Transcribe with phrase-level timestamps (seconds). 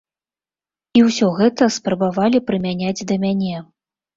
[0.99, 3.65] І ўсё гэта спрабавалі прымяняць да мяне.